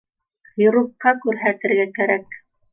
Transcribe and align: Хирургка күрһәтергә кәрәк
Хирургка 0.53 1.13
күрһәтергә 1.27 1.89
кәрәк 2.01 2.43